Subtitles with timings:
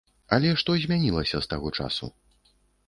[0.37, 2.05] Але што змянілася з таго часу?